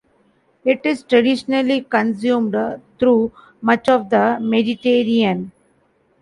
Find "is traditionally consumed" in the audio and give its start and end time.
0.83-2.55